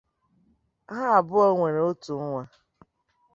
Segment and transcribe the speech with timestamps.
[0.91, 2.43] Ha abụọ nwere otu nwa.